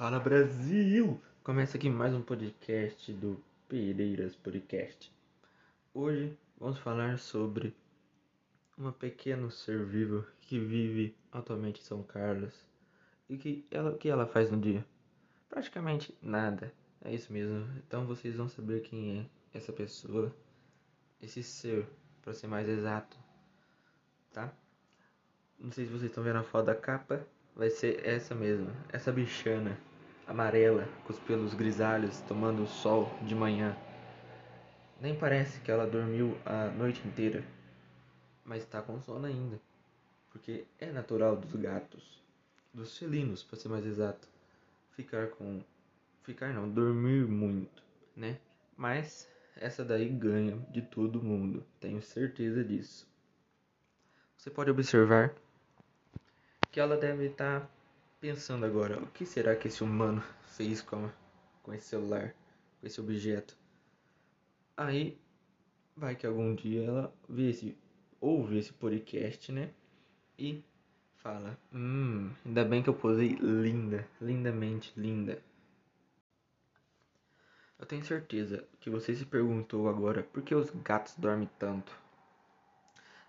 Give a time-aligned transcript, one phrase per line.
[0.00, 1.20] Fala Brasil!
[1.44, 5.12] Começa aqui mais um podcast do Pereiras Podcast.
[5.92, 7.76] Hoje vamos falar sobre
[8.78, 12.54] uma pequeno ser vivo que vive atualmente em São Carlos
[13.28, 14.82] e que ela que ela faz no dia?
[15.50, 16.72] Praticamente nada.
[17.04, 17.68] É isso mesmo.
[17.86, 20.34] Então vocês vão saber quem é essa pessoa,
[21.20, 21.86] esse ser,
[22.22, 23.18] para ser mais exato,
[24.32, 24.50] tá?
[25.58, 27.22] Não sei se vocês estão vendo a foto da capa,
[27.54, 29.76] vai ser essa mesmo, essa bichana
[30.30, 33.76] amarela, com os pelos grisalhos, tomando o sol de manhã.
[35.00, 37.42] Nem parece que ela dormiu a noite inteira,
[38.44, 39.60] mas está com sono ainda,
[40.30, 42.22] porque é natural dos gatos,
[42.72, 44.28] dos felinos, para ser mais exato,
[44.92, 45.60] ficar com
[46.22, 47.82] ficar não, dormir muito,
[48.14, 48.38] né?
[48.76, 53.10] Mas essa daí ganha de todo mundo, tenho certeza disso.
[54.36, 55.34] Você pode observar
[56.70, 57.68] que ela deve estar
[58.20, 61.10] pensando agora, o que será que esse humano fez com,
[61.62, 62.34] com esse celular,
[62.78, 63.56] com esse objeto?
[64.76, 65.18] Aí
[65.96, 67.76] vai que algum dia ela vê esse,
[68.20, 69.70] ouve esse podcast, né?
[70.38, 70.62] E
[71.16, 75.42] fala, hum, ainda bem que eu posei linda, lindamente linda.
[77.78, 81.98] Eu tenho certeza que você se perguntou agora por que os gatos dormem tanto.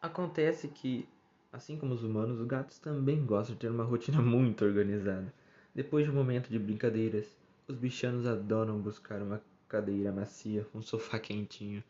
[0.00, 1.08] Acontece que
[1.56, 5.32] Assim como os humanos, os gatos também gostam de ter uma rotina muito organizada.
[5.74, 7.34] Depois de um momento de brincadeiras,
[7.66, 11.82] os bichanos adoram buscar uma cadeira macia, um sofá quentinho,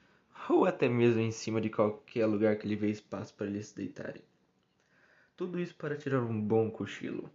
[0.48, 3.76] ou até mesmo em cima de qualquer lugar que lhe vê espaço para eles se
[3.76, 4.22] deitarem.
[5.36, 7.28] Tudo isso para tirar um bom cochilo.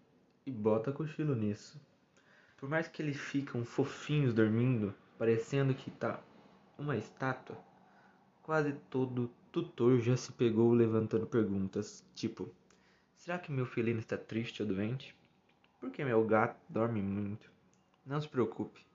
[0.45, 1.81] E bota cochilo nisso.
[2.55, 6.23] Por mais que eles ficam fofinhos dormindo, parecendo que tá
[6.79, 7.57] uma estátua,
[8.41, 12.49] quase todo tutor já se pegou levantando perguntas, tipo:
[13.17, 15.13] Será que meu felino está triste ou doente?
[15.79, 17.51] Por que meu gato dorme muito?
[18.05, 18.85] Não se preocupe.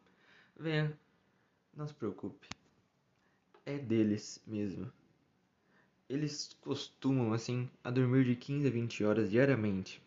[0.59, 0.99] Venha,
[1.77, 2.49] não se preocupe.
[3.67, 4.91] É deles mesmo.
[6.09, 10.01] Eles costumam, assim, a dormir de 15 a 20 horas diariamente.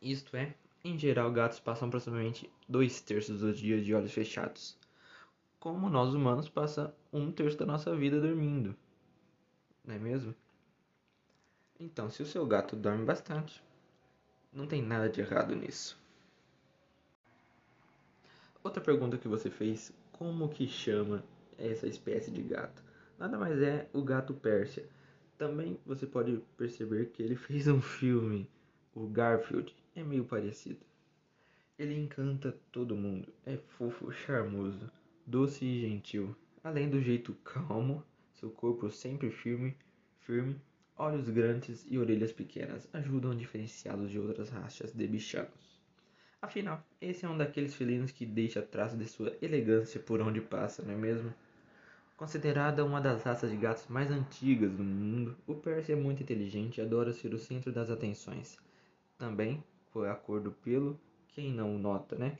[0.00, 4.78] Isto é, em geral, gatos passam aproximadamente dois terços dos dias de olhos fechados.
[5.60, 8.74] Como nós humanos passa um terço da nossa vida dormindo
[9.86, 10.34] não é mesmo?
[11.78, 13.62] Então, se o seu gato dorme bastante,
[14.52, 15.98] não tem nada de errado nisso.
[18.64, 21.22] Outra pergunta que você fez, como que chama
[21.56, 22.82] essa espécie de gato?
[23.18, 24.88] Nada mais é o gato Pérsia.
[25.38, 28.50] Também você pode perceber que ele fez um filme,
[28.94, 30.80] o Garfield, é meio parecido.
[31.78, 34.90] Ele encanta todo mundo, é fofo, charmoso,
[35.26, 38.02] doce e gentil, além do jeito calmo
[38.38, 39.74] seu corpo sempre firme,
[40.20, 40.60] firme,
[40.94, 45.80] olhos grandes e orelhas pequenas ajudam a diferenciá-los de outras raças de bichanos.
[46.42, 50.82] Afinal, esse é um daqueles felinos que deixa traço de sua elegância por onde passa,
[50.82, 51.32] não é mesmo?
[52.14, 56.76] Considerada uma das raças de gatos mais antigas do mundo, o Percy é muito inteligente
[56.76, 58.58] e adora ser o centro das atenções.
[59.16, 62.38] Também, por a cor do pelo, quem não o nota, né?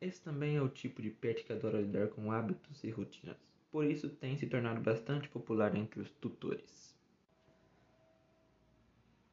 [0.00, 3.36] Esse também é o tipo de pet que adora lidar com hábitos e rotinas
[3.70, 6.95] por isso tem se tornado bastante popular entre os tutores.